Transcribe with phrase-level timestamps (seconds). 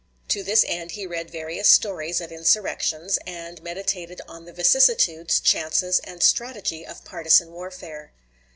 [0.29, 5.99] To this end he read various stories of insurrections, and meditated on the vicissitudes, chances,
[5.99, 8.11] and strategy of partisan warfare.